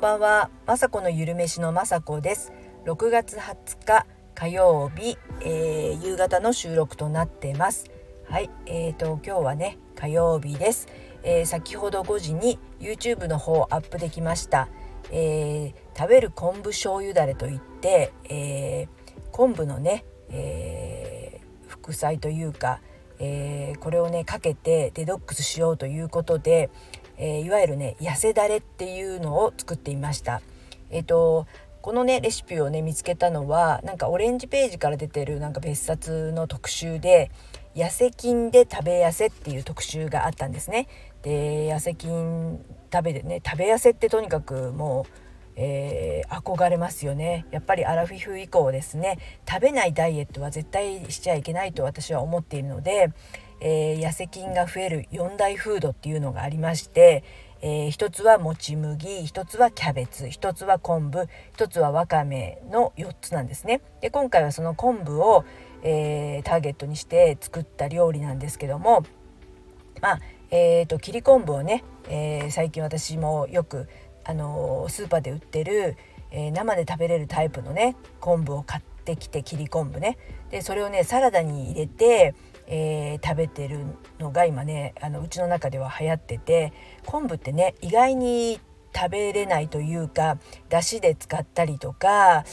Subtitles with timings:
[0.00, 2.54] んばんは、まさこのゆるめしのまさこです。
[2.86, 7.84] 6月20日火曜日、えー、夕方の収録となってます。
[8.24, 10.88] はい、えーと今日はね火曜日です。
[11.22, 14.68] えー、先ほど5時に YouTube の方アップできました。
[15.10, 22.80] えー、食べる昆布醤油だれといって、えー、昆布のね、え副菜というか、
[23.18, 26.70] えこれをねかけてデトックスしようということで、
[27.20, 30.40] えー、いわゆるね痩せだれっていうのを作ってみました。
[30.90, 31.46] えっ、ー、と
[31.82, 37.30] このねレシピをね見つけたのはなんかオレンジページから出てるなんか別冊の特集で
[37.76, 40.88] 「痩せ菌で食べ痩せ」っていう特集があったんですね。
[41.22, 45.20] で痩せ菌食べてね食べ痩せってとにかくもう
[45.62, 53.12] えー、憧れますよねやっぱりアラフィフ以降ですね食べないダイエットは絶対しちゃいけないと私は思っているので、
[53.60, 57.24] えー、痩せ菌が増える4大フードっていうのがありまして、
[57.62, 63.82] えー、一つはもち麦一つはキャベツ一つは昆布一つはわかめの4つなんですね。
[64.00, 65.44] で今回はその昆布を、
[65.82, 69.04] えー、ターゲットにして作った料理なんですけども
[70.00, 70.20] まあ
[70.52, 73.88] えーと、切り昆布をね、えー、最近私もよく、
[74.24, 75.96] あのスーパーで売ってる、
[76.30, 80.18] えー、生で食べれるタイプのね昆布を買ってきて切り昆布ね
[80.50, 82.34] でそれをねサラダに入れて
[82.72, 83.84] えー、食べてる
[84.20, 86.72] のが今ねあのうちの中では流行ってて
[87.04, 88.60] 昆布ってね意外に
[88.94, 92.44] 食べれないというかだしで使ったりとか、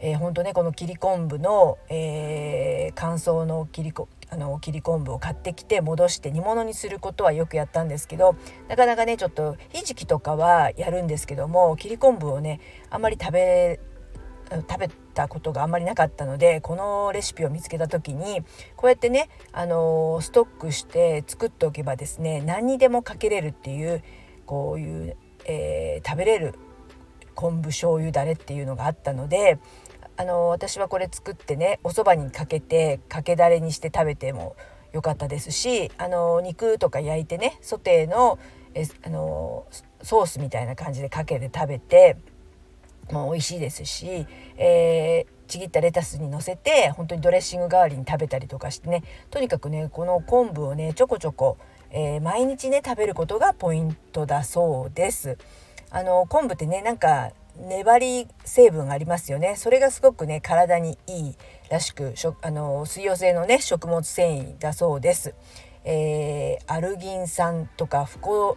[0.00, 8.34] えー、ほんとねこの切り昆布の、えー、乾燥の切りこあの切り昆布を買ってきて戻して煮物にすることはよくやったんですけど
[8.68, 12.60] なかなかねちょっとひじきとかはやるんですけども切り昆布をね
[12.90, 13.78] あんまり食べ
[14.68, 18.42] 食べたことがあんまりなかったのでこのレシピを見つけた時に
[18.76, 24.02] こうやってね、あのストックして作っておけばですね何にでもかけれるっていう
[24.44, 26.54] こういう、えー、食べれる
[27.34, 29.58] 昆布醤油だれっていうのがあったので
[30.16, 34.56] あの私はこれ作ってねお蕎麦にかけてかけだれにして食べても
[34.92, 38.38] よかったですしあの肉とか焼いてねソテーの
[38.74, 39.66] えあの
[40.02, 42.16] ソースみたいな感じでかけて食べて
[43.10, 44.26] もう美味しいですし、
[44.56, 51.58] えー、ちぎったレタスにのせて本当にドレッシング代わりに食べたりとかしてねとにかくねこの昆布をねちょこちょこ、
[51.90, 55.38] えー、毎日ね食べることがポイントだそうです。
[55.90, 61.36] あの昆布ってねなんか粘り成分ありますよねそれがすごくね体にいい
[61.70, 65.34] らしくあの水溶性のね食物繊維だそうです。
[65.84, 68.56] えー、アルギン酸とかフコ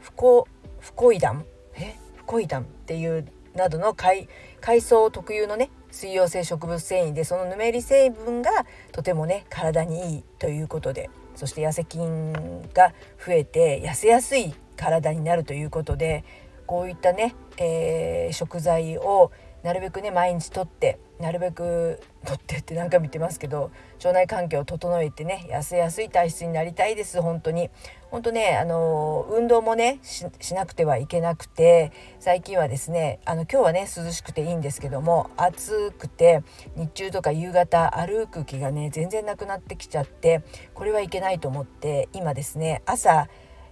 [0.00, 1.44] フコフコイダン
[1.74, 1.96] え？
[2.14, 3.26] フコイダンっていう
[3.56, 4.28] などの海
[4.60, 8.50] 海藻特有のね水溶性植物繊維でそのぬめり成分が
[8.92, 12.32] とてもね体にいいということでそして痩せ菌
[12.74, 12.92] が
[13.24, 16.24] 増えて痩せやすい体になるということで
[16.66, 19.30] こういったね、えー、食材を
[19.66, 27.68] なるべくね毎日とってなるべくとってって何回も言ってますけど腸内環境を整えてね痩せやすい体質になりたいです本当に。
[28.08, 31.90] 本当ねあの運動もねしなくてはいけなくて
[32.20, 36.44] 最近はですねあの今日はね涼しくていいんですけども暑くて
[36.76, 40.44] 日中とか夕方歩く気がね全然なくなってきちゃって
[40.74, 43.28] これはいけないと思って今ですね朝、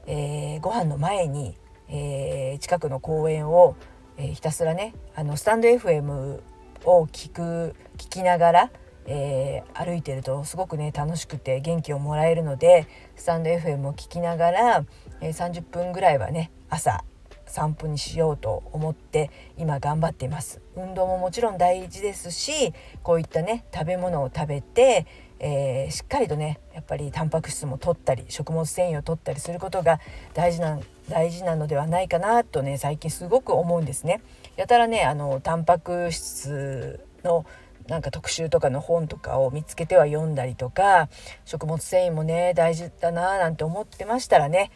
[0.07, 1.57] えー、ご飯の前に、
[1.89, 3.77] えー、近くの公園を
[4.17, 6.41] えー、ひたすらねあのスタンド FM
[6.85, 8.71] を聞く聞きながら、
[9.07, 12.87] えー、歩いてるとすごくね楽しくて元気をもらえるので
[13.17, 14.85] スタンド FM を聞きながら、
[15.21, 17.05] えー、30分ぐらいはね朝
[17.47, 20.61] 散歩にしようと思って今頑張っています。
[20.77, 22.73] 運動ももちろん大事ですし
[23.03, 25.07] こういったね食べ物を食べて、
[25.39, 30.01] えー、しっかりとねっぱりタンパク質も取ったり食物繊維を取ったりすることが
[30.35, 30.79] 大事な
[31.09, 34.23] 大事なのではないかなとね最近すごく思うんですね。
[34.57, 37.47] やたらねあのタンパク質の
[37.89, 41.09] なんか特集とかの本とかを見つけては読んだりとか
[41.45, 44.71] 食物繊維もね大事だななんて思ってましたらね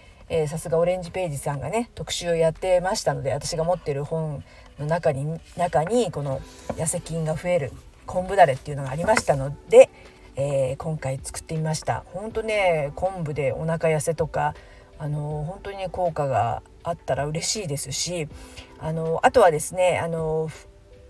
[0.49, 4.44] さすがオレンジページさんがね特集をやってましたので私が持ってる本
[4.78, 6.40] の中に中にこの
[6.76, 7.72] 痩せ菌が増える
[8.08, 9.90] 昆布だれっていうのがありましたので、
[10.40, 12.05] えー、今回作ってみました。
[12.06, 14.55] ほんとね昆布でお腹痩せとか
[14.96, 18.29] あの本当にね効果があったら嬉しいですし
[18.79, 20.49] あのあとはですねあの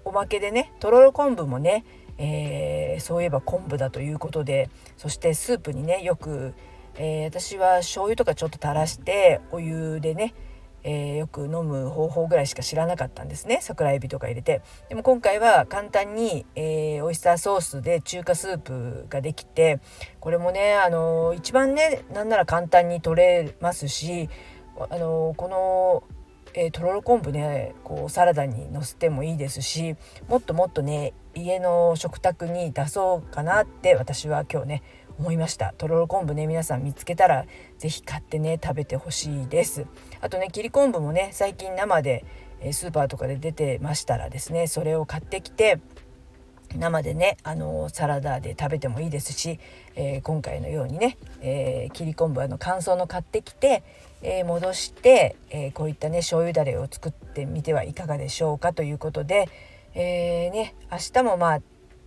[0.07, 1.85] おまけでねとろろ昆布もね、
[2.17, 6.55] えー、そういえば昆布だということでそしてスープにねよく、
[6.97, 10.33] えー、私は醤油とかちょっと垂らしてお湯でね
[10.85, 13.59] えー、よく飲む方法ぐらいしか知らなかったんですね。
[13.61, 14.63] 桜エビとか入れて。
[14.89, 19.81] でも今回は簡単に、えー、オイスターソースで中華スープができて
[20.21, 24.29] これもねあの一番ねなんなら簡単に取れますし
[24.91, 26.05] あのこの
[26.55, 29.97] えー、とろろ昆布ねこうサラダにのせてもいいですし
[30.29, 34.83] もっともっとね家の食卓に出そうかなって私は今日ね
[35.19, 35.75] 思いました。
[35.77, 37.45] とろろ昆布ね皆さん見つけたら
[37.79, 39.87] 是非買ってね食べてほしいです。
[40.21, 42.25] あとね切り昆布もね最近生で
[42.73, 45.81] スーパーとかで出てましたらですねそれを買ってきて
[46.77, 49.59] 生でねあのサラダで食べてもいいですし、
[49.97, 53.83] えー、今回のようにね、えー、切り昆布あの乾燥の買ってきて、
[54.23, 59.49] えー、戻して、えこういったね醤油だれを作ってみてはいかがでしょうかということで、
[59.95, 61.61] えね、明日もまあ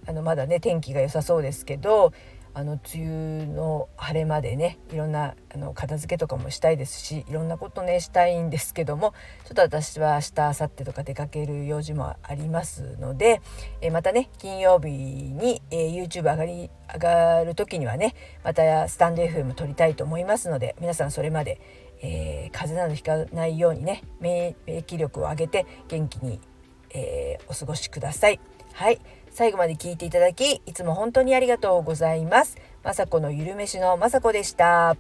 [0.08, 2.14] あのまだね天気が良さそうですけど
[2.54, 9.14] あの梅雨の晴れまでねいろんなあの片付けとかもしたいですしいろんなことねしたいんですけども
[9.46, 13.42] ちょっと私は明日明後日とか出かける用事もありますので、
[13.82, 21.62] えまたね金曜日に、えー、YouTube 上がり上がる時にはねまたスタンド FM 撮りたいと思いますので皆さんそれまで、
[22.02, 26.42] えー、風邪などひかないようにね免疫力を上げて元気に、
[26.90, 28.40] えー、お過ごしください。
[28.74, 29.00] はい
[29.32, 32.58] 最後まで聞いていただきいつも本当にありがとうございます。
[32.84, 34.96] まさこのゆるめしのまさこでした。